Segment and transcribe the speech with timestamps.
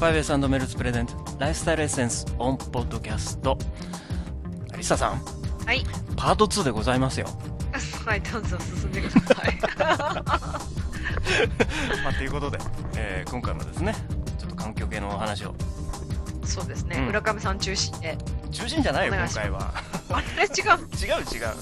[0.00, 3.58] Five Elements present Lifestyle Essence on Podcast
[4.72, 5.20] アリサさん。
[5.66, 5.84] はい。
[6.16, 7.26] パート2でございますよ。
[8.06, 9.58] はい、どうぞ進んでください。
[12.02, 12.58] まあということで、
[12.96, 13.94] えー今回もですね
[14.38, 15.54] ちょっと環境系のお話を。
[16.46, 17.04] そうですね、うん。
[17.08, 18.16] 村上さん中心で。
[18.50, 19.70] 中心じゃないよ今回は。
[20.08, 20.44] あれ？
[20.44, 20.78] 違う。
[20.96, 21.54] 違う違う。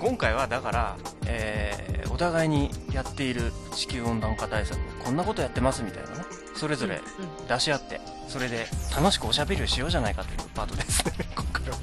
[0.00, 6.21] 今回はだから、えーお互いにやっている地球温暖化対策こんなことやってますみたいなね
[6.54, 8.66] それぞれうん出し合ってそれで
[8.96, 11.04] 楽しくおしゃべりをしようじゃないかというパートです。
[11.06, 11.74] ね 今回は。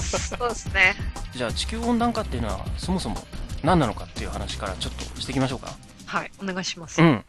[0.00, 0.94] そうですね。
[1.32, 3.16] じゃあ地球温暖化っていうのはそもそも
[3.62, 5.74] 何なのかっていう話からちょっとしていきましょうか。
[6.06, 7.02] はい、お願いします。
[7.02, 7.24] うん。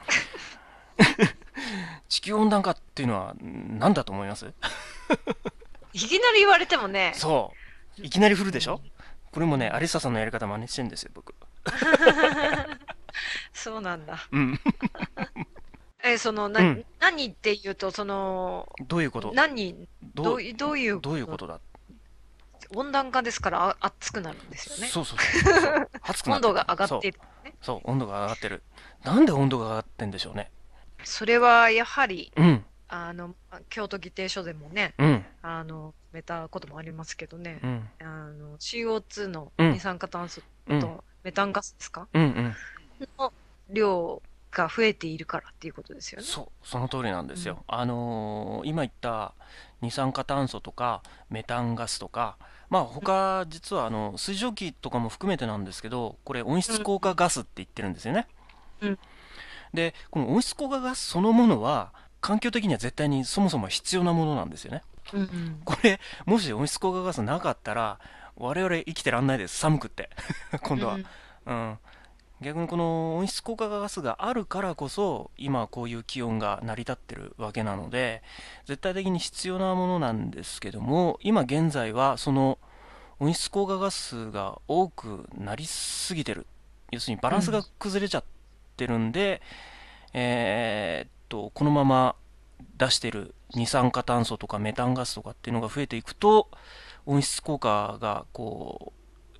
[2.09, 4.53] 地球温暖化っていうのは何だと思います？
[5.93, 7.53] いきなり言われてもね、そ
[7.97, 8.01] う。
[8.05, 8.81] いきなり振るでしょ？
[9.31, 11.33] これもねアリサさんのやり方真似してるんですよ僕。
[13.53, 14.27] そうなんだ。
[14.31, 14.59] うん
[16.07, 16.85] え、その、な、うん。
[16.99, 19.31] 何って言うと、その、どういうこと？
[19.33, 21.59] 何、どうどういどうどういうことだ？
[22.75, 24.87] 温暖化ですからあ熱くなるんですよね。
[24.87, 25.87] そうそうそう。
[26.15, 26.33] そう。
[26.35, 27.53] 温度が上がっている、ね。
[27.61, 27.81] そう。
[27.81, 28.63] そう温度が上がってる。
[29.03, 30.51] なんで温度が上がってんでしょうね？
[31.03, 32.65] それはやはり、うん。
[32.89, 33.35] あの、
[33.69, 35.25] 京都議定書でもね、うん。
[35.41, 37.89] あの、めたこともありますけどね、うん。
[37.99, 39.71] あの、CO2 のうん。
[39.73, 40.79] 二酸化炭素うん。
[40.79, 42.55] とメタンガスですか、うんうん。
[43.17, 43.33] の
[43.69, 44.21] 量
[44.57, 46.25] が増えているからっていうことですよね。
[46.25, 49.33] そうその通りなんですよ、あのー今言った
[49.81, 52.37] 二酸化炭素とかメタンガスとか
[52.69, 58.27] まあ他実はあの水蒸気とかも含めてなんですけどこれ温室効果ガスって言ってるんですよね、
[58.81, 58.99] うん。
[59.73, 64.81] でこの温室効果ガスそのものは環境的には絶対にそもそも必要なものなんですよね。
[65.13, 65.61] うんうん。
[65.63, 67.99] これもし温室効果ガスなかったら
[68.35, 69.57] 我々生きてらんないです。
[69.57, 70.09] 寒くって。
[70.63, 71.05] 今度は、うん。
[71.45, 71.77] うん、
[72.41, 78.21] 逆にこの温室効果ガスがあるからこそ今こういう気温が成り立ってるわけなので
[78.65, 82.59] 絶対的に必要なものなんですけども今現在はその
[83.19, 86.45] 温室効果ガスが多くなりすぎてる。
[86.91, 88.23] 要するにバランスが崩れちゃっ
[88.77, 89.41] てるんで、
[90.13, 92.15] えっとこのまま
[92.77, 96.49] 出してる二酸化炭素とかメタンガスとかっていうのが増えていくと
[97.05, 98.93] 温室効果がこ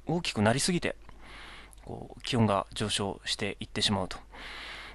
[0.07, 0.95] う大きくなりすぎて
[1.87, 4.17] こう気温が上昇していってしまうと。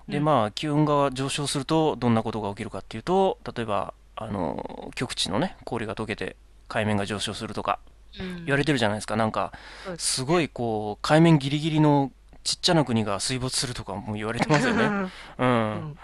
[0.08, 0.25] でうん。
[0.25, 6.36] まあ気温が上昇するとどんなことが起きるかっていうと例えばあの極地のね氷が溶けて
[6.69, 7.78] 海面が上昇するとか
[8.20, 8.44] うん。
[8.44, 9.16] 言われてるじゃないですか。
[9.16, 9.53] なんか
[9.97, 12.12] すすごいこう海面ギリギリの
[12.44, 14.84] ちっちゃな国が水没するとかも言われてますよね。
[14.84, 15.10] う
[15.42, 15.70] うん。
[15.92, 15.98] ん。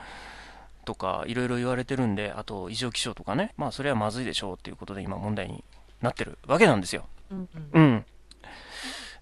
[0.87, 3.53] とかいろいろ言われてるんであと異常気象とかね。
[3.59, 5.63] まあそれはまずいでしょうっていうことで今問題に
[6.01, 7.05] なってるわけなんですよ。
[7.31, 8.05] うん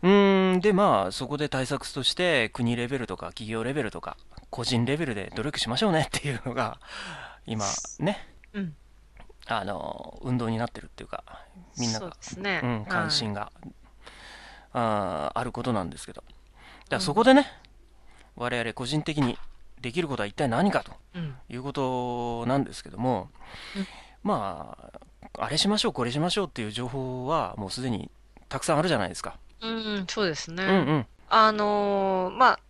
[0.03, 0.11] うん。
[0.11, 4.17] うーん、でまあそこで対策として国レベルとか企業レベルとか
[4.51, 6.79] 個人レベルで努力しましょうねっていうのが
[7.47, 7.65] 今
[7.99, 8.75] ねうん
[9.47, 11.23] あの運動になってるっていうか
[11.79, 12.61] みんながですね。
[12.63, 13.53] うん、関心が。
[13.53, 13.71] が、
[14.73, 16.23] あーあることなんですけど
[16.89, 17.47] だそこでね、
[18.37, 19.39] 我々個人的に
[19.81, 23.31] できることは一体何かとうんいうことなんですけども、
[23.77, 23.87] うん
[24.23, 25.01] まあ
[25.39, 28.11] あれしましょうこれしましょうっていう情報はもうすでに
[28.49, 29.39] たくさんあるじゃないですか。
[29.63, 30.65] うん、そうですね。
[30.65, 32.61] うんうんあのーまあ、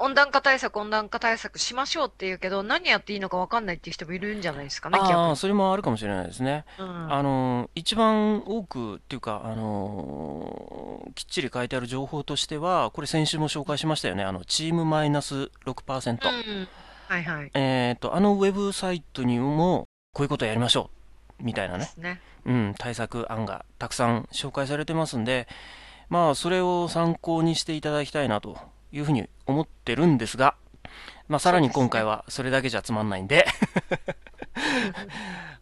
[0.00, 5.36] 温暖化対策、温暖化対策しましょうって言うけど、何やっていいのか分かんないっていう人もいるんじゃないですかね、逆ああに。
[5.36, 6.64] それもあるかもしれないですね。
[6.78, 16.68] うんあの一番多くっていうか、あのきっちり書いてある情報としてはこれ先週も紹介しましたよねあのチームマイナス6%、うん
[17.08, 17.50] はいはい。
[17.54, 20.90] えっとあのウェブサイトにもこういうことやりましょ
[21.40, 22.20] うみたいなねですね。
[22.46, 25.46] うん、対策案がたくさん紹介されてますんで、
[26.10, 28.58] まあ、それを参考にしていただきたいなと
[28.92, 30.56] いうふうに思ってるんですが、
[31.28, 33.46] まあ、さらに今回はそれだけじゃつまんないんで、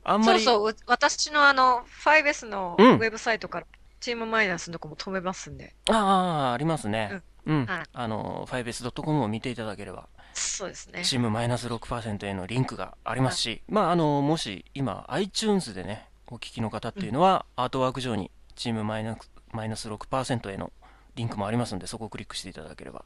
[0.02, 2.98] あんまり、そうそう、う私のあの、5S のウうん。
[2.98, 3.66] ェブサイトから、
[4.00, 5.74] チームマイナスのとこも止めますんで。
[5.90, 7.20] ああ、ありますね。
[7.44, 7.84] うん、はい。
[7.92, 11.04] あの、5s.com を見ていただければ、そうですね。
[11.04, 20.72] チームマイナス6%へのリンクがありますし、まあ、あの、もし今、iTunes でね、お聞きの方っていうのは、アートワーク上にチームマイナスマイナス6%への
[21.16, 23.04] リンクもありますんで、そこをクリックしていただければ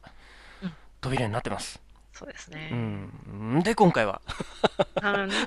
[0.61, 1.81] うん、飛びれになってます。
[2.13, 2.69] そうですうね。
[2.69, 3.63] ん。
[3.63, 4.21] で、今回は、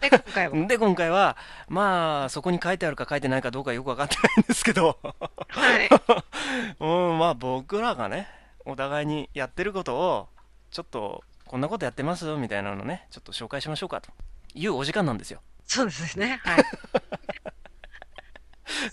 [0.00, 0.56] で、今回は？
[0.66, 1.36] で、今回は、
[1.68, 5.88] まあ、そこに書いてあるか書いてないかどうかよくわかってないんですけど、はい。
[6.80, 8.28] うん、まあ、僕らがね、
[8.64, 10.28] お互いにやってることを、
[10.72, 14.10] ちょっと、こんなことやってますよみたいなのね、ちょっと紹介しましょうかと
[14.54, 15.40] いうお時間なんですよ。
[15.66, 16.40] そうですね。
[16.42, 16.64] はい。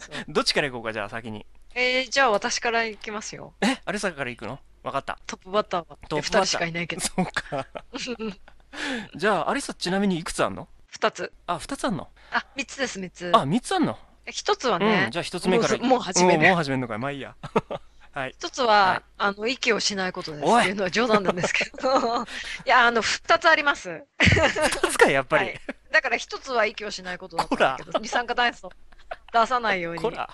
[0.29, 1.47] どっちから行こうか、じゃあ先に。
[1.75, 3.53] えー、じゃあ私からいきますよ。
[3.61, 4.59] え、あれさから行くの？
[4.83, 5.17] わかった。
[5.25, 5.97] トップバッターは。
[6.07, 7.01] トップバッター2人しかいないけど。
[7.01, 7.65] そうか。
[9.15, 11.33] じゃあ、アリサちなみにいくつあんの？2二つ。
[11.47, 12.09] あ、2つあんの？
[12.31, 13.31] あ、三つです、三つ。
[13.33, 13.97] あ、3つあんの？
[14.27, 15.77] 一つはうねん、、じゃあ1つ目から。
[15.79, 16.99] もうもう始めるもう始めるのかい。
[16.99, 17.35] まあいいや。
[18.13, 18.31] はい。
[18.37, 20.43] 一つは、はいあの、息をしないことです。
[20.43, 22.23] っていうのは冗談なんですけど。
[22.65, 24.03] いや、あの、二つあります。
[24.19, 25.45] 2つかい、やっぱり。
[25.45, 25.61] はい
[25.93, 28.71] だから一つは息をしないことだったんだけど、二酸化炭素
[29.31, 30.09] 出さないようにこ。
[30.09, 30.27] ら。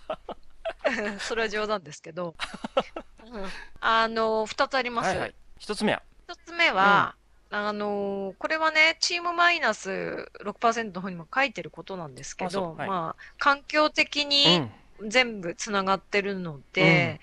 [1.20, 2.36] それは冗談ですけど。
[3.32, 3.46] うん
[3.82, 5.08] あの、二つあります。
[5.08, 5.36] はいはい。
[5.60, 6.02] 1つ目は？
[6.28, 7.16] 一つ目は、
[7.50, 14.72] あの、これはね、チームマイナス6%の方にも書いてることなんですけど、はいまあ、環境的うにん。
[15.08, 17.20] 全部つながってるので、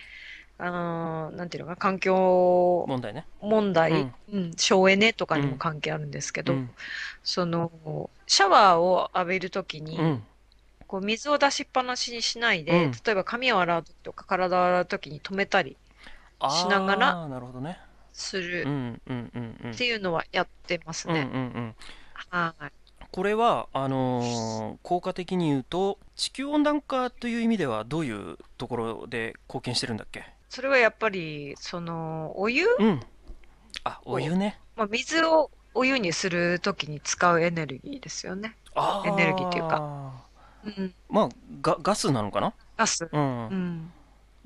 [0.58, 3.26] あの、なんていうのかな、環境問題ね。
[3.40, 6.70] 問題、うんうん、省エネとかにも関係あるんですけど、うん。
[7.22, 10.26] その、シャワーを浴びるときに、うん。
[10.86, 12.92] こう水を出しっぱなしにしないで、うん。
[12.92, 15.76] 例えば髪を洗うときとか体を洗うときに止めたり
[16.50, 17.78] しながらなるほどね。
[17.80, 18.66] うする。
[18.66, 19.70] んうんうんうん。
[19.72, 21.30] っていうのはやってますうんうんね。
[21.32, 21.74] うん。
[22.30, 22.72] はい。
[23.12, 30.24] これはあのー効果的に言うと地球温暖化という意味ではどういうところで貢献してるんだっけ？
[30.48, 33.00] それはやっぱり、その、お湯、うん。
[33.84, 34.34] あお湯。
[34.36, 34.58] ね。
[34.76, 38.54] まあ、水をお湯にするときに使うエネルギーですよね。
[38.74, 40.05] あエネルギーっていうか
[40.66, 40.94] うん。
[41.08, 41.28] まあ
[41.62, 42.52] ガガスなのかな？
[42.76, 43.08] ガス。
[43.10, 43.92] うん、うん。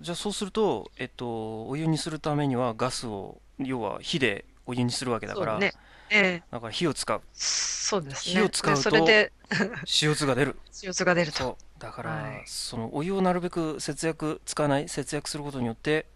[0.01, 5.73] じゃあそうするとえっとお湯にするためにはガスを要は火でお湯にするわけだからそうね。
[6.13, 8.41] ええだから火を使うそうですね。
[8.41, 9.33] 火を使うとでそれで
[9.87, 11.39] CO2 が出る CO2 が出ると。
[11.39, 16.07] そうだから、はいそのお湯をなるべく節約使わない節約することによって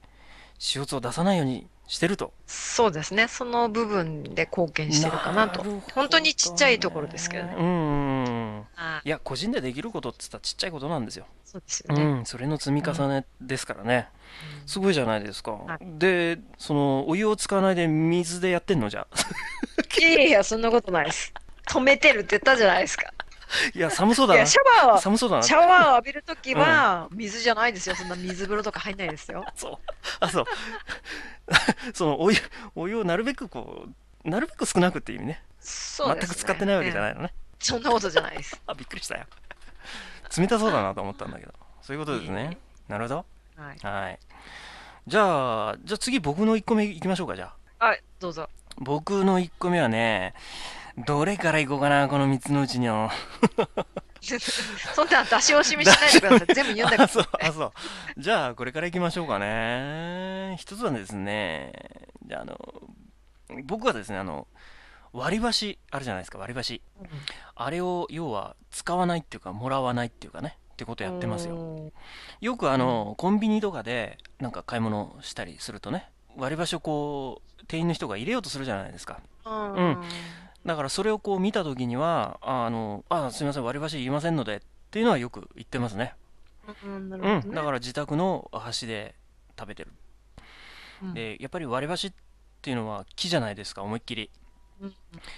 [0.58, 2.32] CO2 を出さないようにしてると。
[2.46, 3.28] そうですね。
[3.28, 5.62] その部分で貢献してるかなと。
[5.62, 5.82] るほどね。
[5.94, 7.54] 本当にちっちゃいところですけどね。
[7.58, 8.66] うん
[9.04, 9.08] い。
[9.08, 12.02] いや個人でできることって言ったらちっちゃいことなんですよ、そうですよね。
[12.02, 14.08] うんそれの積み重ねですからね、
[14.62, 14.68] うん。
[14.68, 15.78] すごいじゃないですか、はい。
[15.98, 19.06] でそのお湯を使わないで水でやってんのじゃ。
[20.00, 21.32] いやいや、そんなことないです。
[21.68, 23.13] 止めてるって言ったじゃないですか。
[23.74, 27.94] いや寒そうだなシャワーを、寒そうだなシャワーを浴びるときは、水じゃないですよ。
[27.94, 29.44] そんな水風呂とか入んないですよ。
[29.54, 29.78] そう
[30.20, 30.44] あそう
[31.94, 32.38] そのお湯
[32.74, 33.86] お湯をなるべくこ
[34.24, 36.26] うなるべく少なくっていう意味ねそうですね。
[36.26, 37.02] 全く使ってないわけじゃい。
[37.04, 38.60] ないのね、そんなことじゃないです。
[38.66, 39.24] あびっくりしたよ
[40.36, 41.52] 冷たそうだなと思ったんだけど
[41.82, 42.58] そういうことですね
[42.88, 43.26] なるほど
[43.56, 43.78] はい。
[43.86, 44.18] はい
[45.06, 48.48] じゃあじゃあ次僕の1個目いきましょうかじゃあはい、どうぞ。
[48.78, 50.34] 僕の1個目はね
[50.98, 53.10] どれからいこうかなこの3つのうちにの
[54.94, 56.54] そんな出し惜しみしないでください。
[56.54, 57.22] 全部読んでく あださい。
[57.24, 57.72] そうあそう。
[58.16, 60.56] じゃあこれからいきましょうかね。
[60.58, 61.72] 一つはですね
[62.26, 62.58] じゃああの
[63.64, 64.46] 僕はですねあの
[65.12, 66.80] 割り箸あるじゃないですか割り箸。
[67.54, 71.56] あれを要は使わないっていうかもらわないっていうかねってことやってますよ。
[71.56, 71.92] よ。
[72.40, 79.20] よくあのコンビニとかでなんか買い物したりするとね割り箸をこう店員の人が入れようとするじゃないですか。
[79.44, 80.02] うん。
[80.64, 86.14] うんだからそれをこう見た時にはあのあすみません割り箸いりませんのでっていうのはよく言ってますね。
[86.84, 87.54] うん、なるうんほどね。
[87.56, 89.14] だから自宅の箸で
[89.58, 89.92] 食べてる。
[91.02, 91.14] うん。
[91.14, 92.12] でやっぱり割り箸っ
[92.62, 94.30] ていうのは木じゃないですか思いっきり。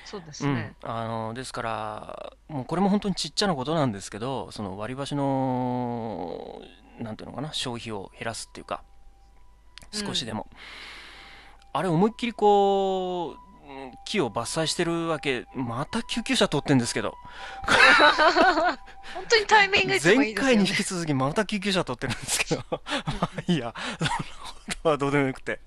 [0.04, 0.54] そうですうん。
[0.54, 0.74] ね。
[0.82, 6.60] あのですからもうこれも本当にちっちゃなことなんですけどその割り箸の
[7.00, 8.82] なんていうのかな消費を減らすっていうか
[9.92, 10.48] 少しでも、
[11.72, 13.45] あれ思いっきりこうう
[13.86, 17.14] ん木を伐採してるわけまた救急車通ってんですけど。
[19.14, 20.54] 本当にタイミングいつもい前いですよね。
[20.54, 22.64] 回に引き続きまた救急車通ってるんですけど。
[22.70, 22.80] ま
[23.36, 23.74] あいいや。
[23.98, 24.22] そんなこ
[24.82, 25.60] とはどうでもよくて。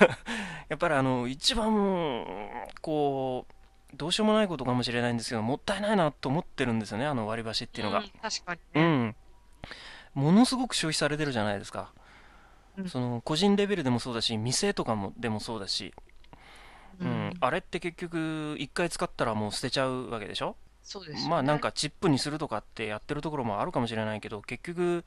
[0.68, 2.38] やっぱりあの一番
[2.80, 8.00] こうどうしようもないことかもしれないんですけどもったいないなと思ってるんですよねあの割り箸っていうのが。
[8.00, 8.80] ん確かにね。
[8.80, 9.16] うん、
[10.14, 11.92] ものすごく消費されてるじゃないですか、
[12.76, 12.88] うん。
[12.88, 15.92] その個人レベルでもそうだし店とかもでもそうだし、
[17.00, 17.10] ううん。
[17.28, 17.34] ん。
[17.40, 18.16] あれって結局
[18.58, 20.56] 1回使ったらもう捨てちゃうわけでしょ？
[20.82, 21.28] そうですよね。
[21.30, 25.04] まあなんかチップにするとかってやってるところもあるかもしれないけど結局うん、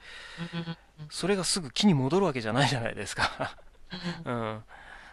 [1.10, 3.58] それがすぐ木に戻るわけじゃないじゃないですか、
[4.26, 4.64] うんうん、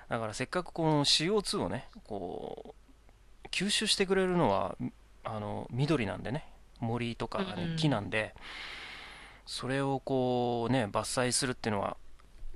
[0.09, 2.75] だからせっかくこの CO2 をねこ
[3.45, 4.77] う吸収してくれるのは
[5.25, 6.47] あの緑なんでね。
[6.81, 8.35] 森とか、ねうん木なんで。
[9.47, 11.97] それをこうね伐採するっていうのは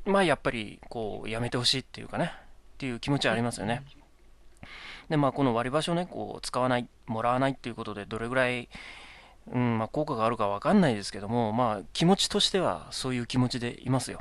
[0.05, 2.33] まあやっぱりこうやめてほしいっていうかね。
[2.75, 3.83] っていう気持ちはありますよね、
[5.09, 8.69] でまあこの割り箸をねこう使わないもらわないっていうことでどれぐらい、
[9.53, 14.21] うんまあ、効果があるかわかんないですけどもまあ気持ちとしてはそういう気持ちでいますよ。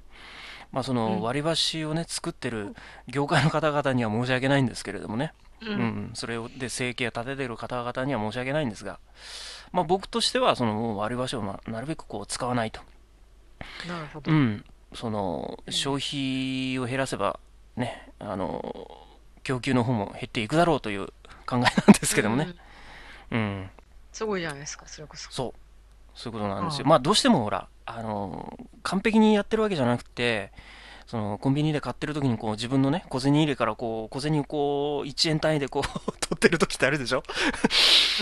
[0.72, 1.22] まあそのうん。
[1.22, 2.76] 割り箸をね作ってる
[3.08, 9.00] 業界の方々には申し訳ないんですけれどもね、ううんん、それをで生計を立ててる方々には申し訳ないんですが、
[9.72, 12.82] まあ、僕としてはその割り箸をまあなるべくこう使わないと、
[13.88, 14.32] なるほど。
[14.32, 14.34] う。
[14.34, 17.40] ん、そのうん消費を減らせば
[17.76, 19.03] ねあの
[19.44, 21.08] 供給の方も減っていくだろうという
[21.46, 21.72] 考えなんで
[22.06, 22.54] すけどもね、
[23.32, 23.70] うん
[24.12, 25.32] すごいじゃないですか、それこそ。
[25.32, 25.60] そう。
[26.16, 26.86] そういうことなんですよ。
[26.86, 30.52] ああまあ、どうしてもほら、あの、完璧にやってるわけじゃなくて、
[31.08, 35.84] その、コンビニで買ってる時にこう、自分のね、小銭入れからこう、小銭をこう、1円単位でこう、
[36.22, 37.24] 取ってる時ってあるでしょ？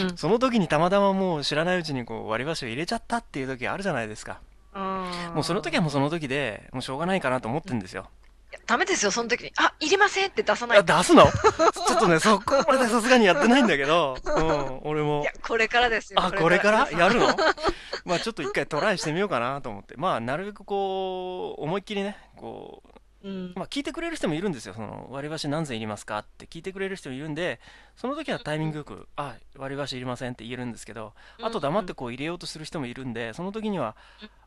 [0.01, 0.15] うん。
[0.17, 4.39] その時にたまたまもう知らないうちにこう、割り箸を入れちゃったっていう時あるじゃないですか。
[4.73, 8.07] あもうその時はもうその時で、もうしょうがないかなと思ってるんですよ。
[8.20, 8.20] い
[8.51, 9.51] やダメですよ、その時に。
[9.57, 10.83] あ、いりませんって出さない。
[10.83, 11.23] 出すの？
[11.87, 15.31] ちょっとね、そこまでさすがにやってないんだけど、うん、俺もいや、。
[15.41, 16.21] これからですよ。
[16.21, 17.27] あ、これからやるの？
[18.05, 19.95] まあちょっと一回トライしてみようかなと思って。
[19.97, 22.83] まあなるべくこう、思いっきりね、こ
[23.23, 23.53] う、うん。
[23.55, 24.73] まあ聞いてくれる人もいるんですよ。
[24.73, 27.59] その、割り箸何膳いりますかって聞いてくれる人もいるんで、
[27.95, 33.95] その時はタイミングよく、あ、割り箸いりませんって言えるんですけど、あと黙ってこう入れようとする人もいるんで、その時には、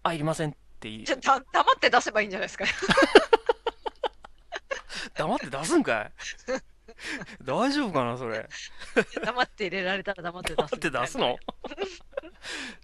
[0.03, 2.65] あ、いりませんって言いじゃ、だ、黙って出せばいいんじゃないですか。
[5.17, 6.13] 黙って出すんかい？
[7.45, 8.49] 大丈夫かな、それ？
[9.25, 10.57] 黙って入れられたら黙って出す。
[10.57, 11.39] 黙って出すの？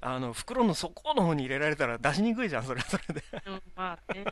[0.00, 3.22] あの、袋の底の方に入れられたら出しにくいじゃん、それはそれで。
[3.46, 4.24] うん、まあね。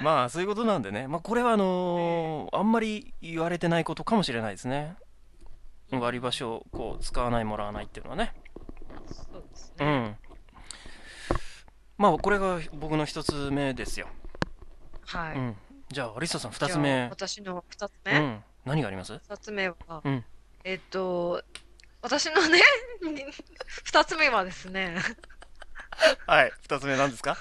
[0.00, 1.08] まあ、そういうことなんでね。
[1.08, 4.96] まあ、これはあのーあんまり言われてないことかもしれないですね。
[5.90, 8.32] 割り箸をこう使わないもらわないっていうのはね。
[9.06, 9.86] そうですね。
[9.86, 10.16] うん。
[11.96, 14.08] まあ、これが僕の一つ目ですよ。
[15.06, 15.36] はい。
[15.36, 15.56] うん。
[15.90, 17.08] じゃあ、アリッサさん二じゃあつ目。
[17.10, 18.12] 私の二つ目。
[18.12, 18.44] うん。
[18.64, 19.18] 何があります？
[19.28, 20.24] 二つ目は、うん
[20.64, 21.42] えっと、
[22.02, 22.60] 私のね、
[23.84, 24.96] 二つ目はですね、
[26.26, 26.52] はい。
[26.62, 27.36] 二つ目何ですか？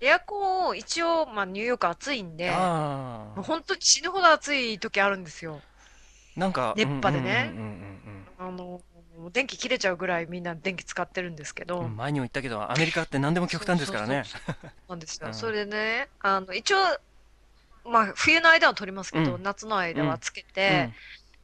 [0.00, 3.34] エアコンを一応、まあ、ニューヨーク暑いんで、も。
[3.38, 5.60] う本当に死ぬほど暑い時あるんですよ。
[6.36, 8.82] なんか、熱波でねうんうんあの、
[9.32, 11.96] 電気切れちゃうぐらいみんな電気使ってるんですけど、うんうんうん。
[11.96, 14.24] 前にも言ったけど、アメリカって何でも極端ですからね。
[14.88, 15.26] なんですよ。
[15.28, 16.78] うんそれでね、あの、一応、
[17.84, 20.90] まあ、冬の間は取りますけど、うん夏の間はつけて、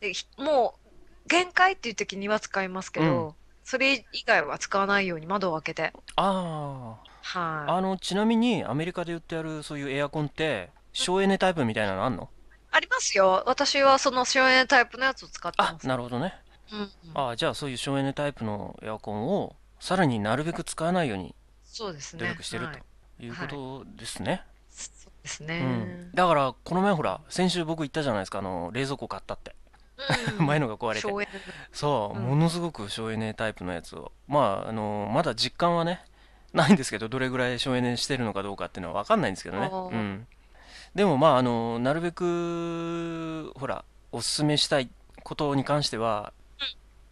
[0.01, 5.93] でひもう、限界っていう時には使いますけど、うんそれ以外は使わないように窓を開けて。
[6.17, 7.11] ああ。
[7.23, 7.71] はい。
[7.71, 12.31] あの、ちなみにアメリカで売ってあるそういうエアコンって、省エネタイプみたいなのあんの？
[12.73, 13.45] ありますよ。
[13.47, 15.87] 私はその省エネタイプのやつを使ってあま、す。
[15.87, 16.35] なるほどね。
[16.73, 22.21] うんうんああ、じゃあそういう省エネタイプのエアコンを、さらになるべく使わないようにそうですね。
[22.21, 22.83] 努力してるはい
[23.21, 24.43] ということですね。
[24.69, 25.61] そうですうね。
[25.63, 26.13] ん。
[26.13, 29.55] だから、この前ほら、先週僕言ったじゃないですか、あの、冷蔵庫買ったって。
[30.39, 31.01] うん 前のが壊れて。
[31.03, 31.31] 省エネ
[31.73, 34.13] そう、うんものすごく省エネタイプのやつを。
[34.29, 36.03] まあ、あの、まだ実感はね、
[36.53, 39.69] ないんですけど、どれぐらい省エネしてるのかどうかっていうのは分かんないんですけどね。
[39.71, 40.27] うん。
[40.95, 44.91] でもまあ、あの、なるべく、ほら、おすすめしたい
[45.23, 46.33] ことに関しては、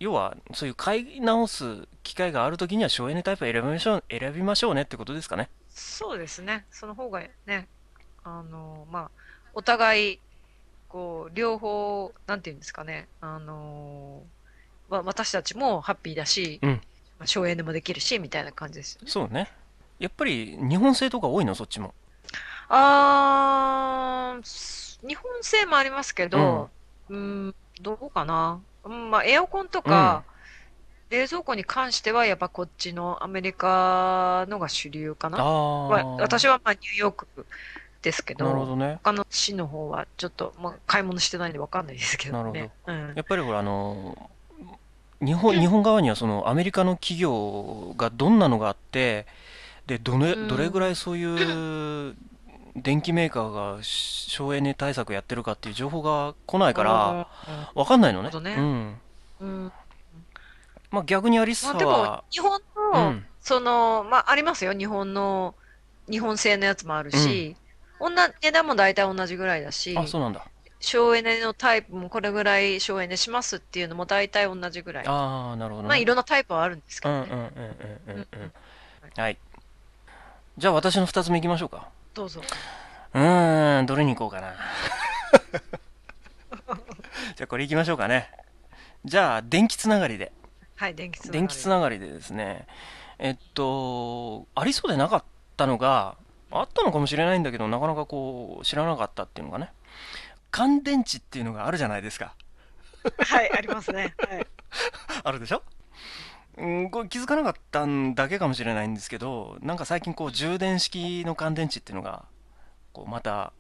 [0.00, 5.50] 要は、そういう買い直す機会があるときには省エネタイプを選びましょう、選びましょうねってことですかね。
[5.68, 6.66] そうですね。
[6.70, 7.68] その方がね、
[8.25, 9.10] あの、まあ、
[9.54, 10.20] お互い、
[10.88, 14.22] こう、両方、なんていうんですかね、あの、
[14.88, 16.80] わ私たちもハッピーだし、うん
[17.18, 19.10] まあ省エネもできるし、みたいな感じですよね。
[19.10, 19.50] そうね。
[19.98, 21.92] やっぱり、日本製とか多いの、そっちも。
[22.68, 26.70] あー、す日本製もありますけど、
[27.08, 28.60] うん、どうかな。
[28.84, 30.25] うん、まあ、エアコンとか、
[31.10, 35.38] 冷蔵庫に関しては、やっぱこっちのアメリカのが主流かな。
[35.38, 36.06] あまああ。
[36.20, 37.26] 私はまあニューヨーク
[38.02, 38.99] ですけど、なるほどね。
[39.02, 42.71] 他の市の方はちょっと、まあ、買い物してないんでわかんないですけどね。
[42.87, 44.31] うんやっぱりほら、あの、
[45.21, 49.26] 日本、日本側にはそのアメリカの企業がどんなのがあって、
[49.87, 51.25] で、どれ、うんどれぐらいそうい
[52.11, 52.14] う
[52.76, 57.28] 電機メーカーが省エネ対策やってるかっていう情報が来ないから、
[57.75, 58.31] わかんないのね。
[58.31, 59.00] なるほどねうん。
[59.40, 59.73] うん、うん
[60.90, 62.61] まあ逆にアリッサまあでもは、、日本
[62.93, 63.26] うの、ん。
[63.40, 64.73] その、まあありますよ。
[64.73, 65.55] 日本の、
[66.11, 67.67] 日本製のやつもあるし、同
[68.00, 70.45] じ値段も大体同じぐらいだし、あ、そうなんだ。
[70.81, 75.07] 省エネのタイプもこれぐらい省エネしますっていうのも大体同じぐらい。
[75.07, 75.88] ああ、なるほどね。
[75.88, 77.28] まあいろんなタイプはあるんですけどね。
[77.31, 78.52] うんうんうんうんうんうん。
[79.17, 79.38] はい。
[80.57, 81.88] じゃあ私の二つ目いきましょうか。
[82.14, 82.40] どうぞ。
[83.14, 84.55] うーん、どれに行こうかな。
[87.37, 88.31] じゃあこれ行きましょうかね。
[89.05, 90.33] じゃあ、電気つながりで。
[90.76, 92.67] はい、電気つながり電気つながりでですね。
[93.19, 95.25] えっと、ありそうでなかっ
[95.57, 96.17] たのが、
[96.50, 99.73] あったのかもしれないんだけど、なかなかこう、知らなかったっていうのがね。
[100.50, 102.35] 乾電池っていうのがあるじゃないですか。
[103.19, 104.14] はい、ありますね。
[104.19, 104.47] はい。
[105.25, 105.62] あるでしょ？
[106.57, 112.25] うん、これ気づかなかったんだけかもしれないんですけど、なんか最近こう充電式の乾電池っていうのが、
[112.93, 113.52] こうまた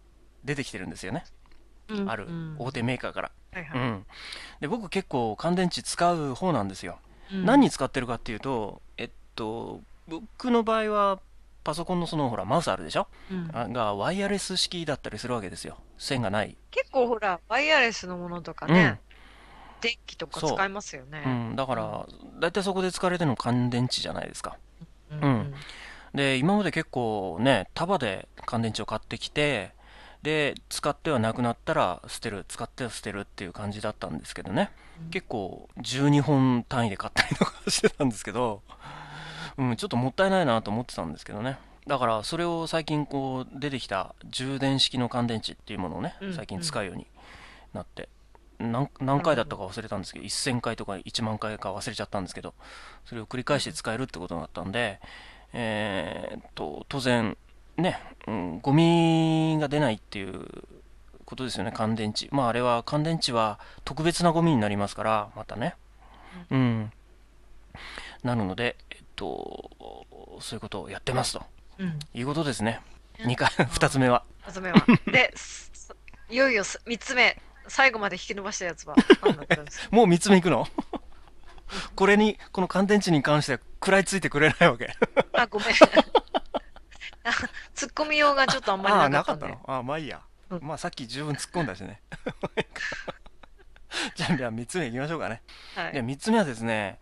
[0.44, 1.24] 出てきてるんですよね。
[1.88, 3.30] うんあるうん大手メーカーから。
[3.52, 3.80] はいはい。
[3.80, 4.06] うん。
[4.60, 6.98] で、僕結構乾電池使う方なんですよ。
[7.32, 11.20] うん何に使ってるかっていうと、えっと、僕の場合は
[11.68, 13.08] パソコンのそのほらマウスあるでしょ？
[13.30, 15.76] うんあがワイヤレス式だったりするわけですよ。
[15.98, 16.56] 線がない。
[16.70, 18.98] 結構ほら、ワイヤレスのものとかうんね、
[19.82, 21.22] 電気とか使いますよね。
[21.26, 22.06] うん、だから、
[22.40, 24.56] 大体そこで使われてるの乾電池じゃないですか。
[25.10, 25.54] うんうん
[26.14, 29.72] で、今まで結構ね、束で乾電池を買ってきて、
[30.22, 34.70] で、使ってはなくなったら捨てる、使っては捨てるっていう感じだったんですけどね。
[35.02, 38.62] うん結構12本単位で買ったりとかしてたんですけど、
[39.58, 41.58] うん、ちょっともったいないなと思ってたんですけどね。
[41.86, 47.06] だからそれを最近こう出てきた充電式の乾電池っていうものをねうん、最近使うように
[47.72, 48.08] なって、
[48.58, 52.54] 何何回だったか忘れたんですけど、1000回とか1万回か忘れちゃったんですけど、
[53.04, 55.00] それを繰り返して使えるってことになったんで、
[55.52, 57.36] えーっと、当然、
[57.76, 60.46] ね、うん、ゴミが出ないっていう
[61.24, 62.28] ことですよね、乾電池。
[62.30, 65.74] まああれは、乾電池は特別なゴミになりますから、またね。
[66.50, 66.92] うん。
[68.22, 68.76] なるので、
[69.18, 69.70] と、
[70.40, 71.42] そういうことをやってますと
[71.78, 71.98] うん。
[72.14, 72.80] いうことですね。
[73.18, 74.24] 2回、2つ目は。
[74.46, 74.84] 二つ目は。
[75.06, 75.70] で、す
[76.30, 79.90] いよいよす三つ目、最後まで引き伸ばしたやつは何だったんですか？
[79.96, 80.66] もう3つ目いくの？
[81.96, 84.94] これに、この乾電池に関しては食らいついてくれないわけ。
[85.34, 85.68] あ、ごめん。
[85.68, 85.72] あ
[87.74, 89.54] 突っ込みようがちょっとあんまりああ、なかったんで。
[89.54, 89.76] なかったの？
[89.76, 90.20] ああ、まあいいや。
[90.50, 92.00] うんまあさっき十分突っ込んだしね。
[94.14, 95.42] じゃあ、じゃあ3つ目いきましょうかね。
[95.74, 95.92] はい。
[95.92, 96.98] で3つ目はですね、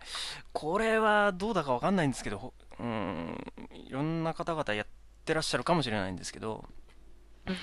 [0.53, 3.37] これはどうだかわかんないんですけど、ほうん、
[3.73, 4.87] いろんな方々やっ
[5.25, 6.63] てらっしゃるかもしれないんですけど、
[7.45, 7.57] うん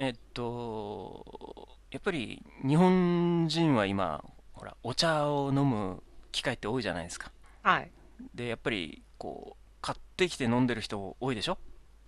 [0.00, 7.32] えっと、やっぱり日本人は今、ほら、お茶を飲む機会って多いじゃないですか。
[7.62, 7.90] はい。
[8.34, 11.58] で、やっぱり、こう、買ってきて飲んでる人多いでしょ？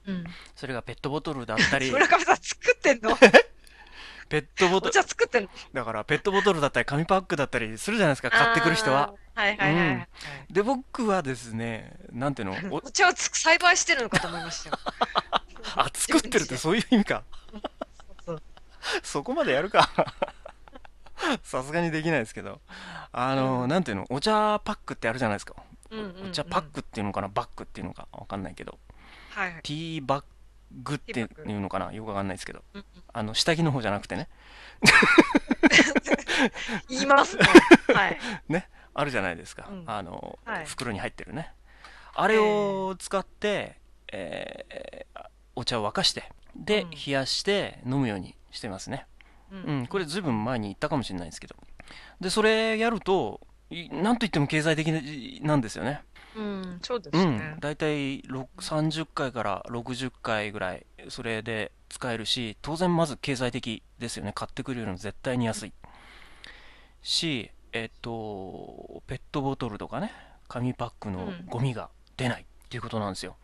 [0.06, 0.24] うん。
[0.54, 3.10] それがペットボトルだったり、 村上さん作ってんの？
[4.30, 9.12] ペットボおトル、茶作ってだからペットボトルだったり紙パックだったりするじゃないですか、買ってくる人は。。
[9.34, 10.08] はいはいはいはい。
[10.50, 14.78] で、僕はですね、なんていうの、 おお茶をつ栽培してるのかと思いましたよ。
[15.76, 17.24] あ、作ってるってそういう意味か。
[19.02, 19.90] そこまでやるか。
[21.42, 22.60] さすがにできないですけど。
[23.12, 25.54] あの、うんなんていうの、お茶パックってあるじゃないですか。
[25.90, 28.06] うんうんうんお茶パックっていうのかな、バッグっていうのか？
[28.12, 28.78] わかんないけど。
[29.30, 29.62] はいはい。
[29.62, 30.24] ティーバッ
[30.82, 32.62] グっていうのかな、よくわかんないですけど。
[32.74, 34.28] うんうんあの、下着の方じゃなくてね。
[36.88, 37.42] 言いますね。
[37.92, 38.18] はい。
[38.48, 39.66] ね、あるじゃないですか。
[39.68, 41.52] うんあの、はい袋に入ってるね。
[42.14, 43.78] あれを使って、
[44.12, 45.20] えー
[45.56, 49.06] お茶を沸かして、で、うん冷やして飲むようにしてますね。
[49.50, 51.56] ううん、これずいぶん前に言ったかもしれないですけど。
[52.20, 56.02] で、それやると、いなんといっても経済的なんですよね。
[56.36, 57.60] うん、そうですねうん。。
[57.60, 64.32] だいたいろ30回から60回ぐらい、それで使えるし、当然まず経済的ですよね。
[64.34, 65.72] 買ってくるよりも絶対に安い。
[67.02, 70.12] し、えっと、ペットボトルとかね、
[70.48, 73.36] 紙パックのうんゴミが出ないっていうことなんですよ。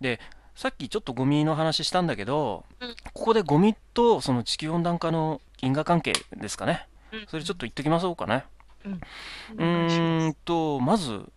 [0.00, 0.20] で、
[0.54, 6.86] さっきちょっとゴミの話したんだけど、うんここでゴミとその地球温暖化の因果関係ですかね。
[7.12, 8.44] うんそれちょっと言っときましょうかね。
[8.84, 9.00] うん
[9.58, 11.30] うんと、まず、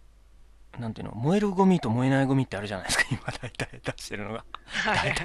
[0.80, 4.44] なんていうの、燃えるゴミと燃えないゴミってあるじゃないですか、今大体出してるのが。
[4.66, 5.18] はいはいはい。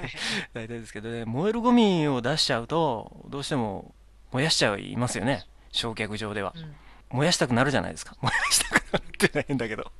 [0.53, 3.93] 大体ですけどね、燃えるゴミを出しちゃうと、どうしても
[4.31, 6.53] 燃やしちゃいますよね、焼却場では。
[6.55, 6.75] うん
[7.11, 8.15] 燃やしたくなるじゃないですか。
[8.21, 9.91] 燃やしたくなるっていうのは変だけど。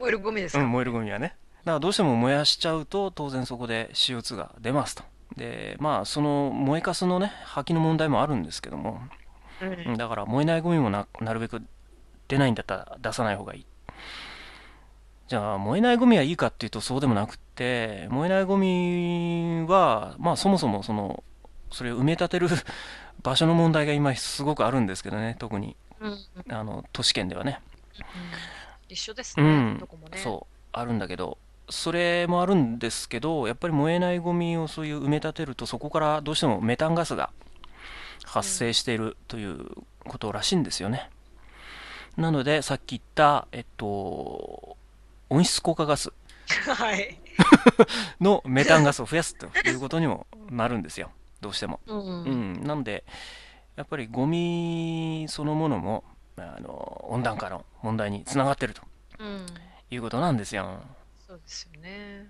[0.00, 0.60] 燃えるゴミですか？
[0.64, 1.36] うん、燃えるゴミはね。
[1.60, 5.04] だからどうしても燃やしちゃうと、当然そこで CO2 が出ますと。
[5.36, 9.00] で、まあ、その燃えかすのね、吐きの問題もあるんですけども、
[9.62, 11.62] うんうんだから燃えないゴミもななるべく
[12.26, 13.66] 出ないんだったら出さない方がいい。
[15.30, 21.22] じゃあ燃えないゴミはいいかっていうとそうでもなくって燃えないゴミはまあそもそもその
[21.70, 22.48] それを埋め立てる
[23.22, 25.76] 場所の問題が今すごくあるんですけどね特に。
[26.00, 26.10] うん。
[26.10, 27.60] うんあの都市圏ではね。
[28.88, 29.78] 一緒ですうね、ん。
[29.78, 30.18] どこもね。
[30.18, 31.38] そうあるんだけど。
[31.68, 37.30] それもあるんですけどやっぱり燃えないゴミをそういう埋め立てるとそこからどうしてもメタンガスが
[38.24, 39.68] 発生しているという
[40.08, 41.08] ことらしいんですよね。
[42.16, 44.76] なのでさっき言ったえっと
[45.30, 46.12] 温室効果ガス
[46.76, 47.16] はい。
[48.20, 53.04] のメタンガスを増やすということにもなるんですよどうしてもうんううんん、なので、
[53.76, 56.04] やっぱりゴミそのものも
[56.36, 58.82] あの温暖化の問題につながっていると
[59.18, 59.46] うん。
[59.90, 60.80] いうことなんですよ。
[61.26, 62.26] そうですよね。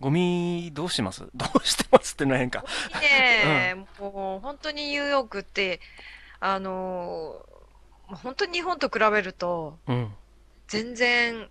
[0.00, 1.24] ゴミどうします？
[1.34, 2.64] どうしてますってのは変か。
[3.00, 5.80] ねえ、 もう本当にニューヨークって、
[6.40, 7.44] あの、
[8.06, 10.14] 本当に日本と比べると、うん。
[10.68, 11.48] 全然、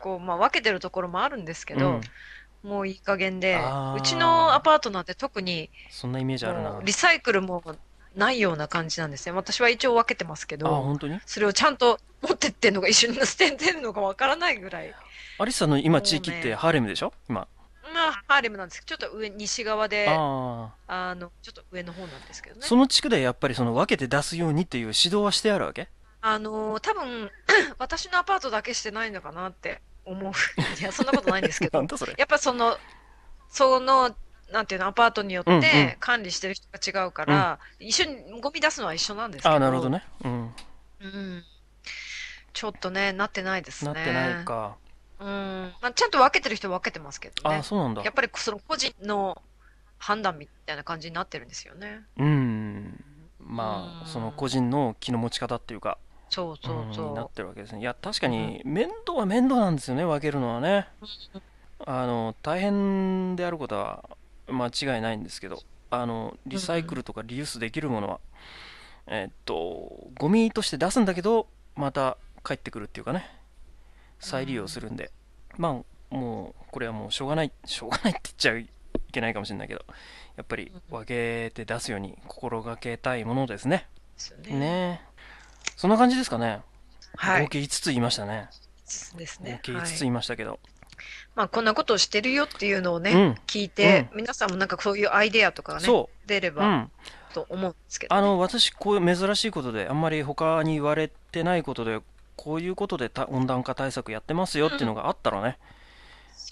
[0.00, 2.00] こう、まあ分けてるところもあるんですけど
[2.64, 3.56] うん、もういい加減で
[3.96, 6.80] うちのアパートなんて特に、そんなイメージあるな。
[6.82, 7.62] リサイクルも
[8.16, 9.32] ないような感じなんですね。
[9.32, 11.20] 私は一応分けてますけあ、ど、本当に？
[11.26, 14.92] それをちゃんと持ってってんのか一緒に捨ててんのかわからないぐらい。
[15.38, 17.12] アリスさんの今地域ってハーレムでしょ？
[17.28, 17.46] 今。
[17.92, 22.66] まあ、ハーレムなんですけど、ちょっと上、西側で、ああの、ちょっと上の方なんですけどあ、ね。
[22.66, 25.88] その地区でやっぱりその分けて出すようにっていう指導はしてあるわけ？
[26.20, 27.30] あのー多分、
[27.78, 29.80] 私のアパートだけしてないのかなって
[30.12, 30.32] 思う。
[30.80, 31.78] いや、そんなことないんですけど。
[32.18, 32.76] やっぱその、
[33.48, 34.14] その、
[34.52, 39.52] なんていうの、アパートによっうんうんて管理してる人が違うから、一緒にゴミ出すのは一緒なんですけど。
[39.52, 40.04] ああ、なるほどね。
[40.24, 40.54] うん。
[41.00, 41.44] うん。
[42.52, 43.92] ちょっとね、なってないですね。
[43.92, 44.76] なってないか。
[45.20, 45.74] うん。
[45.80, 47.62] まあ、ちゃんと分けてる人は分けてますけどねああ、。
[47.62, 48.14] そうなんだやっ。
[48.14, 49.40] ぱりその個人の
[49.98, 52.00] 判断みたいな感じになってるんですよね。
[52.16, 53.04] うん。
[53.38, 55.98] まあ、うんその個人の気の持ち方っていうか、
[56.30, 57.08] そうそううんそう。
[57.10, 57.80] になってるわけですね。
[57.80, 60.88] いや、確かに面倒は面倒なんですよね、分けるのはね。
[61.84, 64.08] あの、大変であることは
[64.48, 68.20] 間違いないんですけど、あの、リサイクルとかリユースできるものは、
[69.06, 73.24] えっと、ゴミとして出すんだけど、また帰ってくるっていうかね、
[74.20, 75.10] 再利用するんで、
[75.56, 78.68] まあ、もう、これはもうしょうがない、しょうがないって言っちゃい
[79.10, 79.84] けないかもしれないけど、
[80.36, 83.88] やっぱり分けて出すように心がけたいものですね。
[84.46, 84.58] ね。
[84.58, 85.00] ね
[85.80, 86.60] そんな感じですかね。
[87.16, 87.48] はい合。
[87.48, 88.50] 計5つ言いましたね。
[89.14, 89.60] 合ですね。
[89.62, 90.60] 計5はいつ言いましたけど。
[91.34, 96.90] まあ、こんなことをしてるよっていうのをね、うん聞いて、皆さんもなんかそういうアイデアとかがね、そ出ればうん。
[97.32, 102.02] と思うんですけど、ねあの、私、こういう珍しいことで、あんまり他に言われてないことで、
[102.36, 105.56] こういうことでた温暖化対策やってますよっていうのがあったらね、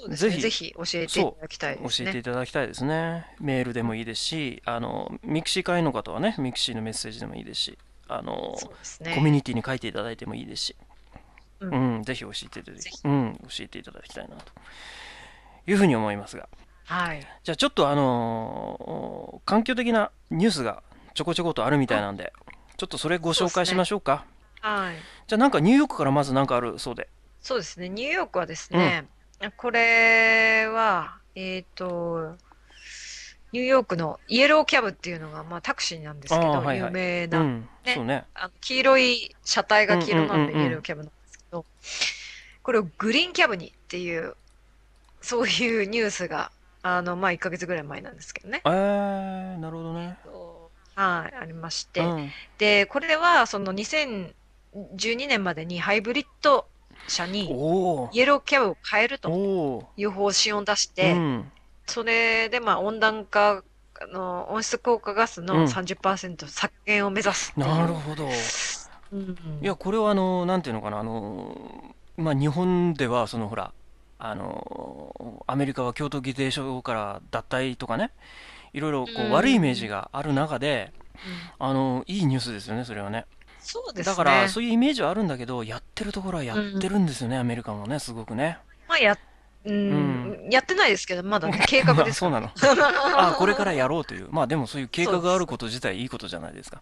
[0.09, 0.17] ね。
[0.17, 2.23] ぜひぜひ教えていただきたい教ですえていね。
[2.23, 3.27] ただきたいですね。
[3.41, 8.57] メールでもいいですし、あの、ミクシー会員の方はね、ミクシーのメッセージでもいいですし、あの、
[9.01, 9.15] ね。
[9.15, 10.77] コミュニティに書いていただいてもいいですし、
[11.61, 14.53] ううんん、ぜひ教えていただきうん、教えていただきたいなと
[15.67, 16.49] いうふうに思いますが。
[16.85, 17.21] はい。
[17.43, 20.83] じゃあちょっとあのー環境的なニュースが
[21.15, 22.33] ちょこちょことあるみたいなんで、
[22.77, 24.25] ちょっとそれご紹介しましょうか。
[24.61, 24.97] はい。
[25.27, 27.09] じゃあなんかニューヨークからまずなんかあるそうで。
[27.41, 27.89] そうですね。
[27.89, 29.07] ニューヨークはですね、
[29.57, 32.37] これは、えっと、
[33.53, 38.25] ニューヨークのイエローキャブっていうのが、まあタクシーなんですけど、はいはい有名な、うん、ねね。
[38.35, 41.65] あの黄色い車体が黄色なんで、イエローキャブなんですけど、
[42.63, 44.35] これをグリーンキャブにっていう、
[45.21, 48.61] そういうニュースが、あの、まあ1ヶ月ぐらい前なんですけどね。
[48.65, 50.19] えー、なるほどね。
[50.95, 52.01] はい、ありまして。
[52.01, 54.33] うん、で、これは、その2012
[55.29, 56.67] 年までにハイブリッド
[57.07, 61.53] 車におイエローキャブを変えるおとおいう方針を出しーて、うん、
[61.89, 63.65] それでまあ温暖化
[64.01, 67.61] あの温室効果ガスうんの30%削減を目指すう。
[67.61, 68.27] なるほど。
[68.27, 73.73] うんいや、これはあの、なんていうのかな、あの、まあ日本ではそのほら、
[74.19, 78.11] あの、アメリカは京都議定書から脱退とかね、
[78.73, 80.93] いろいろこううん悪いイメージがある中で、
[81.59, 83.25] うんあの、いいニュースですよね、それはね。
[83.61, 84.13] そうですね。
[84.13, 88.59] だから、そういうイメージはあるんだけど、やってるところはやってるんですよね、アメリカもね、すごくね。
[88.89, 89.17] まあや、
[89.65, 92.51] うん、やってないですけど、まだね、計画で あすそうなの。
[93.17, 94.29] あ、これからやろうという。
[94.31, 96.81] まあでもそういう計画があること自体いいことじゃないですか。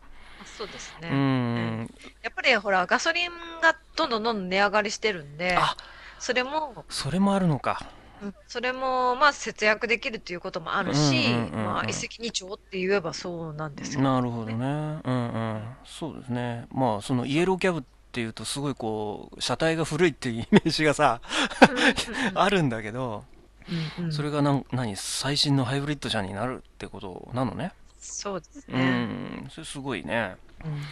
[0.56, 1.10] そうですうね。
[1.10, 1.90] ん。
[2.22, 5.76] やっぱりほら、ガソリンがどんどんどんどん値上がりしてるんで、あ、
[6.18, 7.86] それも、それもあるのか。
[8.22, 14.00] うんそれも、まあ、節約できるっていうこともあるし、まあ、一石二鳥って言えばそうなんですよ。
[14.00, 14.54] なるほどね。
[14.56, 15.12] うんう
[15.58, 15.62] ん。
[15.84, 16.66] そうですね。
[16.70, 17.82] まあ、そのイエローキャブっ
[18.16, 21.20] ていうと、すごいこう、車体が古いっていうイメージがさ、
[22.34, 23.24] あるんだけど、
[23.98, 27.72] うんうんそれがなん何最新のハイブリッド車になるってことなのね？
[27.98, 29.04] そうですうね。
[29.04, 29.48] ん。
[29.50, 30.36] それすごいね。
[30.64, 30.82] うん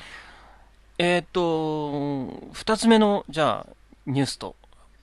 [0.98, 3.72] えーっと、二つ目の、じゃあ、
[4.06, 4.54] ニュースと。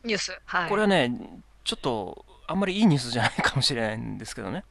[0.03, 0.39] ニュース。
[0.45, 0.69] はい。
[0.69, 1.11] これはね、
[1.63, 4.63] ちょっと、あんまりいいニュースじゃないかもしれないんですけどね。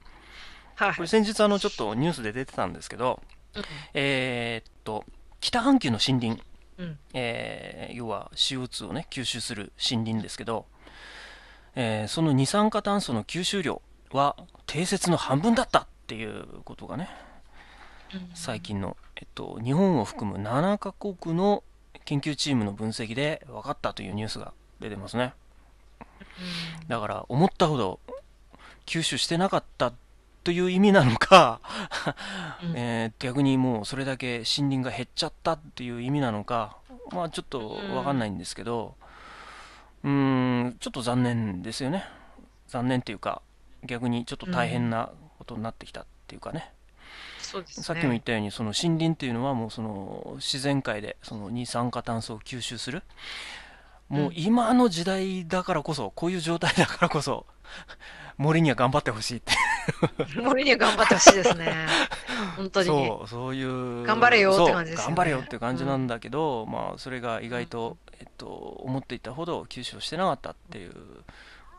[0.76, 3.20] はいこれ先日、あの、ちょっとニュースで出てたんですけど、
[3.54, 5.04] うんえーっと、
[5.40, 6.42] 北半球の森林、
[6.80, 6.98] うん。
[7.14, 10.66] えー要は CO2 をね、吸収する森林ですけど、
[11.74, 17.10] えーその二酸化炭素の吸収量は定説の半分だったっていうことがね、
[18.14, 18.30] うん。
[18.34, 21.62] 最近の、えっと、日本を含む7カ国の
[22.04, 25.34] 研究チームの分析で分かったというニュースが出てますね。
[26.88, 28.00] だから思ったほど
[28.86, 29.92] 吸収してなかった
[30.44, 31.60] という意味なのか、
[32.62, 36.76] うん えー逆にもうそれだけ森林が減っちゃったっていう意味なのか、
[37.12, 38.94] まあちょっとわかんないんですけど、
[40.02, 40.10] うー
[40.68, 42.04] ん、ちょっと残念ですよね。
[42.68, 43.42] 残念っていうか、
[43.84, 46.72] 逆にちょっと大変なことになってきたっていうかね。
[47.76, 47.82] ね。
[47.82, 53.02] さっきも言ったように、その森林っていうのはもうその自然界でその二酸化炭素を吸収する。
[54.08, 57.46] もう今の時代だからこそ、こういう状態だからこそ、
[58.36, 59.52] 森には頑張ってほしいって。
[60.40, 61.86] 森には頑張ってほしいですね。
[62.56, 62.86] 本当に。
[62.86, 64.02] そう、そういう。
[64.04, 70.92] 頑張れよってそう感じですよね頑張れよって感じなんだけど、まあ、それが意外と、えっと、思っていたほど吸収をしてなかったっていう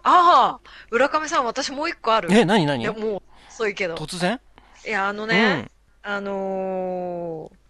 [0.03, 2.29] ああ、浦上さん、私もう一個ある。
[2.31, 3.95] え、なにないにや、もう、遅いけど。
[3.95, 4.39] 突然？
[4.85, 5.71] いや、あのうねん、。
[6.03, 7.61] あのー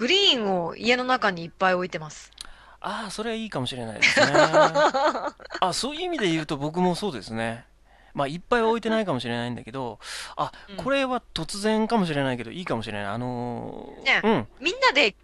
[0.00, 2.32] グリーンを家の中にいっぱい置いてます。
[2.80, 4.26] ああ、それはいいかもしれないですね。
[5.60, 7.64] あ、そういう意味で言うと僕もそうですね。
[8.14, 9.98] まあ、いっぱいは置いてないかもしれないんだけど、
[10.36, 13.06] あ、うんこれは突然かもしれないけど、いいかもしれない。
[13.06, 15.14] あのーねうん、みんなで、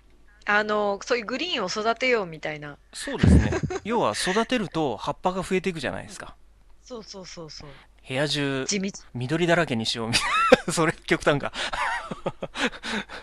[0.44, 2.76] あのーそういうグリーンを育てようみたいな。
[2.92, 3.50] そうですね。
[3.84, 6.36] 要は育てると葉っぱが増えていくじゃないですか。
[6.84, 7.68] そうそうそうそう。
[8.06, 8.66] 部屋中。
[9.14, 10.22] 緑だらけにしようみたい
[10.68, 10.70] な。
[10.72, 11.52] それ極端か。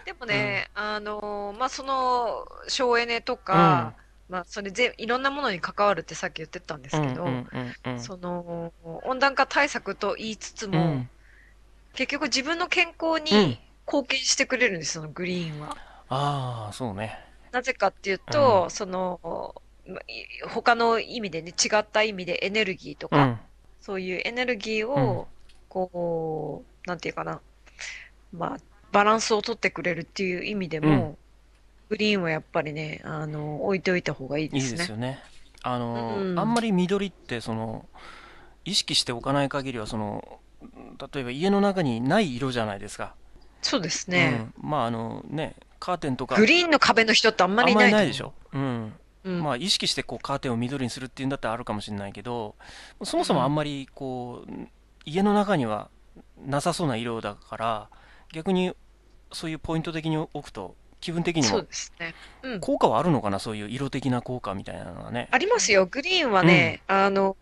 [0.03, 3.93] でもね、あのーまあ、その、省エネとか、
[4.29, 7.47] まあ、それぜ、いろんなものに関わるってさっき言ってたんですけど、うん
[7.85, 7.99] うん。
[7.99, 11.09] その、温暖化対策と言いつつも、うん
[11.95, 15.77] 結局自分の健康うんに貢献してくれるんです、そのグリーンは。
[16.09, 17.19] ああ、そうね。
[17.51, 19.55] なぜかっていうと、うんその、
[20.49, 23.39] 他の意味でね、違った意味でエネルギーとか、うん。
[23.79, 25.27] そういうエネルギーを、
[25.69, 27.41] こう、なんていうかな、
[28.31, 28.57] まあ、
[28.91, 31.22] バランスを取ってくれるっていう意味でも、うん
[31.93, 34.77] グリーンはやっぱりね、あの、置いておいた方がいいいいですね。
[34.77, 35.19] ですよね。
[35.61, 37.85] あのーうんあんまり緑って、その、
[38.65, 40.39] 意識しておかない限りは、その、
[41.13, 43.13] 例えば家の中にない色じゃないですか。
[43.61, 44.49] そうですね。
[44.63, 44.69] うん。
[44.69, 48.33] まあ、あのね、カーテンとか、グリーンの壁の人ってあんまりいないないでしょ。
[48.53, 48.93] うん。
[49.25, 49.43] うん。
[49.43, 52.55] まあ、意識してこうカーテンを緑にするっていうんだったらあるかもしれないけど、
[53.03, 54.51] そもそもあんまりこう、
[55.05, 55.89] 家の中には
[56.43, 57.89] なさそうな色だから、
[58.33, 58.73] 逆に
[59.31, 62.15] そういうポイント的に置くと、気分的にそうもですね。
[62.43, 62.59] うん。
[62.61, 65.27] 効果はあるのかな、そういう色的な効果みたいなのはね。
[65.31, 65.85] ありますよ。
[65.85, 67.35] グリーンはね、あの、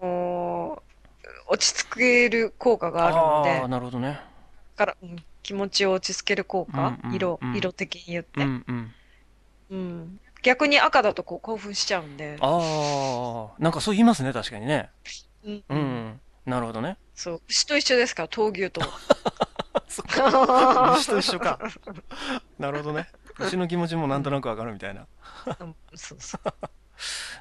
[1.47, 4.19] 落ち着ける効果があるのでああ、、なるほどね。
[4.75, 8.91] から、うん気持ちを落ち着ける効果、うんうん色、うん色的に言って、うんうん。
[9.69, 14.89] うん逆に赤だとこう興奮しちゃうんで、ああ、なんかそう言いますね、確かにね。
[15.45, 16.21] うんうん。
[16.45, 16.97] なるほどね。
[17.15, 18.81] そう、牛と一緒ですから、闘牛と。
[19.87, 21.59] そっか牛と一緒か。
[22.57, 23.07] なるほどね。
[23.39, 25.07] 牛の気持ちもなんとなくわかるみたいな。
[25.59, 26.53] うんそうそう。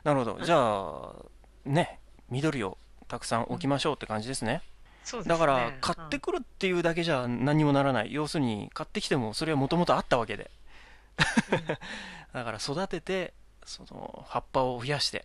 [0.04, 0.44] なるほど。
[0.44, 1.14] じゃあ、
[1.64, 2.00] ね、
[2.30, 4.62] 緑をたくさん置きましょうって感じですね。
[5.04, 5.34] そうですね。
[5.34, 8.12] だから、買ってくるっていうだけじゃ何にもならない。
[8.12, 10.50] 要するに、買ってきてもそれはもともとあったわけで。
[12.32, 15.24] だから育てて、その葉っぱを増やして。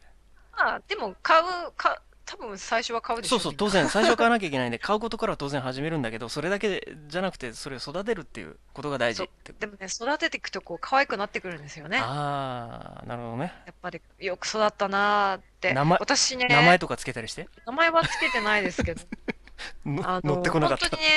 [0.58, 9.30] まあ、でも、買う、か、多分最初は買うでしょそうそう、当然、 最初買わなきゃいけないんで、買うことからは当然始めるんだけど、それだけじゃなくて、それを育てるっていうことが大事。
[9.60, 11.98] でもね、育てていくとこう、可愛くなってくるんですよね。
[11.98, 13.54] やああ、なるほどね。
[13.70, 15.74] っぱり、よく育ったなーって。
[15.74, 17.48] 名前私ね、名前とかつけたりして？
[17.66, 19.02] 名前はつけてないですけど、
[19.86, 21.04] のあ乗ってこなかった本当に。
[21.04, 21.10] ね、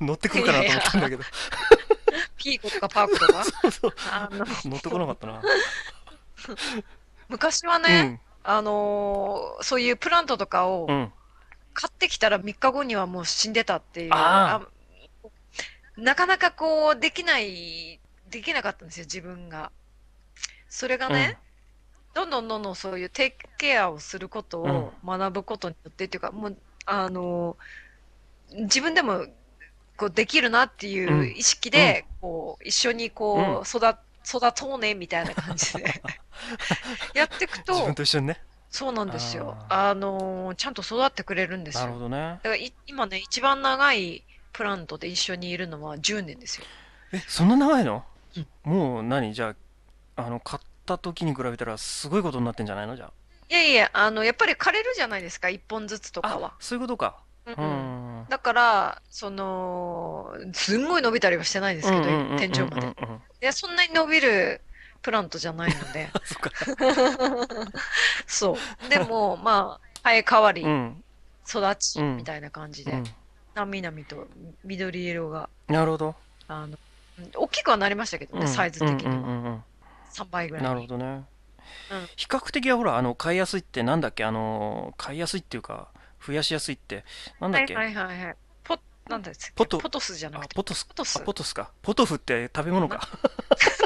[0.00, 1.24] 乗ってくるかなと思ったんだけど。
[2.36, 5.42] ピーコとかパークとか、そうそうあの、乗ってこなかったな。
[7.28, 10.96] 昔はね、あのーそういうプラントとかをうん。
[10.96, 11.12] うん。
[11.74, 14.12] 買ってきたら3日後にはもう死んでたっていう、
[15.96, 19.72] なかなかこう、できない、できなかったんですよ、自分が。
[20.68, 21.38] それがね、
[22.14, 29.26] どんどんどんどんそういうテイクケアをすることを学ぶことによってっていうか、もう、あのー自分でも
[29.96, 36.02] こうできるなっていう意識で、こう、一緒にこう、育、育とうね、みたいな感じで
[37.14, 38.40] やっていく自分と、と一緒にね。
[38.70, 39.56] そうなんですよ。
[39.68, 41.86] ああのーちゃんと育ってくれるんですなよ。
[41.88, 42.18] るほどね。
[42.18, 46.66] だからい今ね、一番長いプラントで一緒にいるのは10年ですよ。
[47.12, 48.04] え、そんな長いの？
[48.36, 49.32] うんもう何？
[49.32, 49.54] じゃ
[50.16, 52.96] あ、あの、買った時に比べたらすごいことになってんじゃないの？
[52.96, 53.10] じゃ
[53.48, 56.28] いやいや、あの、やっぱり枯れるじゃないですか、一本ずつとあ。
[56.28, 56.54] かはあ、。
[56.58, 57.22] そういうことか。
[57.46, 58.26] うん。
[58.28, 62.02] だから、その、すんごい伸びたりはしてないですけど、
[62.38, 62.80] 天井まで。
[62.80, 64.60] いうんうんや、そんなに伸びる
[65.02, 66.08] プラントじゃないので。
[68.26, 68.88] そう。
[68.88, 71.02] でも、まあ、生え変わり、うん。
[71.48, 73.04] 育ち、うんみたいな感じで、うん。
[73.54, 74.26] なみなみと
[74.64, 76.14] 緑色が、なるほど。
[76.48, 76.78] あの、うん
[77.34, 79.12] 大きくはなりましたけどね、うんサイズ的には。
[79.12, 79.64] うんうんうん
[80.12, 80.80] 3倍ぐうんらいに。
[80.80, 81.24] なるほどね。
[81.90, 85.88] うん比較的はほら、あの、買いやすいってなんだっけあの、買いやすいっていうか、
[86.24, 87.04] 増やしやすいって、
[87.40, 87.74] なんだっけ？
[87.74, 88.36] はいはいはいはい。
[88.64, 89.52] ポ、なんだっけ？
[89.54, 90.84] ポトポトスじゃなあく、て、ポトス。
[90.84, 91.70] ポトスあ、ポトスか。
[91.82, 93.08] ポトフって食べ物か。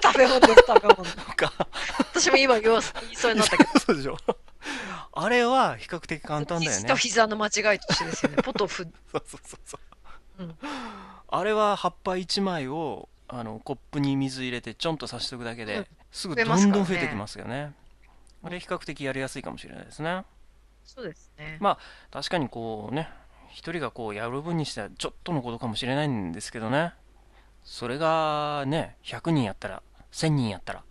[0.02, 1.04] 食べ物です、食べ物。
[1.36, 1.52] か。
[2.14, 2.82] 私も今言い
[3.16, 3.70] そうになったけど。
[3.80, 4.16] そうでしょ。
[5.12, 6.96] あれは比較的簡単だよね肘と。
[6.96, 8.42] 膝の間違いとしてですよね。
[8.44, 8.84] ポトフ。
[9.12, 9.78] そうそうそうそ
[10.38, 10.42] う。
[10.44, 10.56] うん
[11.32, 17.72] あれは葉っぱ1枚をあのコップに水入れてちょんと刺しておくだけで、うんすぐどんどん増えてきますよね。
[18.42, 20.24] あれ比較的やりやすいかもしれないですね。
[20.94, 21.58] そうですね。
[21.60, 21.78] まあ
[22.10, 23.08] 確かにこうね、
[23.48, 26.94] 一人がこうやる分にしてはちょっとのことかもしれないんですけどね。
[27.62, 30.82] それがね、100人やったら、1000人やったら、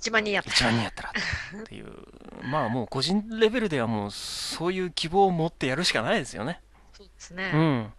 [0.00, 1.92] 1万人やった1万人やったらっていう
[2.50, 6.60] まあもう個人レベルではもうそういう希望を持ってやるしかないですよね
[6.92, 7.50] そうですね。
[7.52, 7.92] うん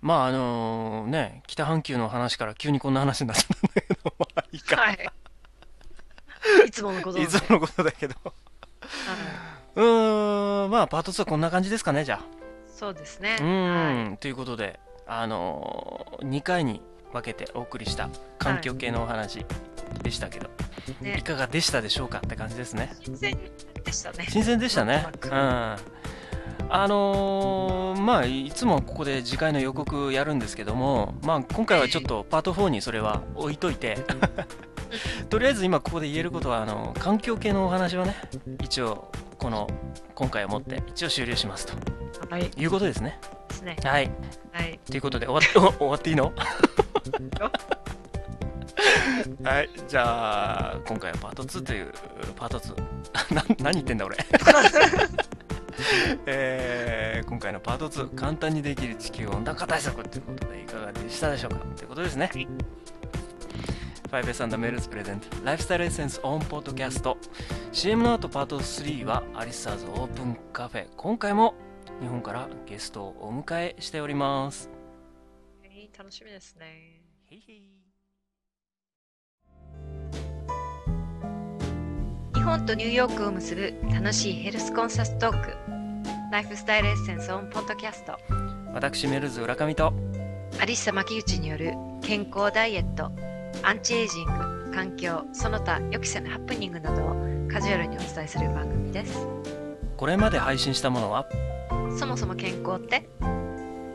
[0.00, 5.10] まああのね北半球の話から急にこんな話になっちゃったんだけどまあいいかはい。
[6.66, 8.32] いつものことなんで いつものことだけどは
[9.76, 12.20] うーんまあパート2はこんな感じですかねじゃい
[12.68, 13.36] そうですね。
[13.40, 16.80] あうはーんということであの2回に
[17.12, 19.44] 分けてお送りした環境系のお話
[20.02, 20.48] でしたけど、
[21.02, 21.02] い。
[21.02, 21.22] い、ね。
[21.22, 23.36] かがでしたでしょうかって感じですね新鮮
[23.84, 24.26] でしたね。
[24.28, 25.78] 新鮮でしたねうんな
[26.68, 33.98] あのーまあいつもここで次回の予告やるんですけどもまあ今回はちょっとパート4にそれは置いといて
[35.28, 38.16] とりあえず今ここで言えることはあの環境系のお話はね
[38.62, 39.68] 一応この
[40.14, 41.74] 今回をもって一応終了しますと。
[42.28, 42.50] はい。
[42.50, 43.18] でいうことですね。
[43.50, 43.76] すね。
[43.82, 44.10] はい。
[44.52, 44.78] はい。
[44.86, 46.32] ということで終わっ 終わっていいの？
[49.44, 49.68] はい。
[49.88, 51.92] じゃあ今回はパート2という
[52.36, 54.16] パート2 な何言ってんだ俺。
[56.26, 61.58] えー今回のパート2簡単にできる地球温暖化対策ということでいかがでしたでしょうか？
[61.76, 62.30] ということですね
[64.10, 67.16] 5S& メルズプレゼントライフスタイルエッセンスオンポッドキャスト
[67.72, 71.54] CM の後パート3はアリスターズオープンカフェ今回も
[72.00, 74.68] 日本からゲストをお迎えしております
[75.62, 77.00] はい楽しみですね。
[77.30, 77.62] へいへい
[82.34, 85.52] 日本とニューヨークを結ぶ楽しいヘルスコンサストーク。
[86.32, 88.18] ライフスタイルエッセンスオンポッドキャスト。
[88.72, 89.92] 私メルズ浦上と
[90.60, 93.12] アリッサ牧内による健康ダイエット、
[93.62, 97.14] アンチエイジング、環境、その他予期せぬハプニングなどを
[97.52, 99.26] カジュアルにお伝えする番組です。
[99.96, 101.26] これまで配信したものは？
[101.98, 103.06] そもそも健康って？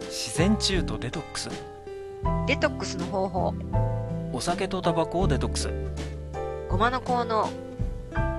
[0.01, 1.49] 自然中とデトックス。
[2.45, 3.54] デトックスの方法、
[4.34, 5.71] お酒とタバコをデトックス。
[6.69, 7.49] ごまの効能、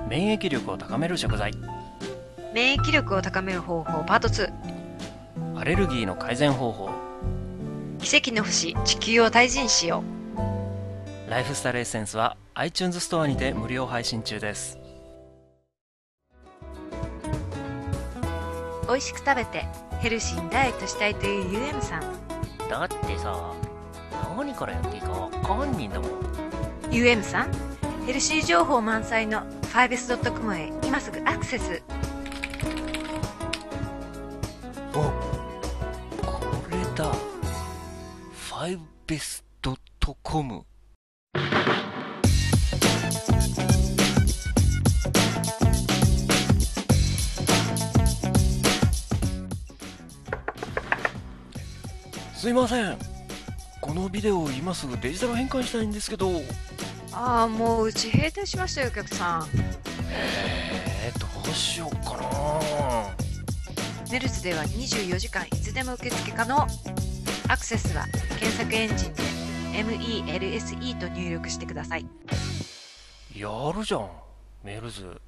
[0.09, 1.51] 免疫力を高める食材。
[2.53, 6.89] 免疫力を高める方法パート2、アレルギーの改善方法。
[7.99, 10.03] 奇跡の星、地球を大事にしよ
[11.27, 14.79] Lifestyle Essence は iTunes ストアにて無料配信中です
[18.85, 18.87] う。
[18.87, 19.65] 美味しく食べて
[19.99, 22.01] ヘルシーにダイエットしたいという UM さん。
[22.69, 23.53] だってさ
[24.37, 26.11] 何からやっていいかわかんねえんだもん
[26.91, 27.51] UM さん、
[28.05, 29.41] ヘルシー情報満載の
[29.73, 31.83] 5s.com へ今すぐアクセス。
[34.93, 35.11] おこ
[36.71, 37.11] れだ
[39.09, 40.65] 5best.com
[52.47, 52.97] すいません
[53.81, 56.31] このビデオを今すぐデジタル変換したいんですけど
[57.11, 59.47] ああ、もううち閉店しましたよ、お客さん。
[60.09, 62.23] えー、どうしようかな
[64.09, 66.65] メルズでは24時間いつでも受付可能。
[67.49, 68.05] アクセスは
[68.39, 69.23] 検索エンジンで
[69.83, 72.07] MELSE と入力してください。
[73.35, 74.09] やるじゃん
[74.63, 75.19] メルズ